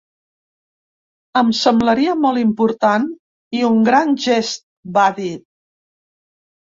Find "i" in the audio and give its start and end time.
3.57-3.61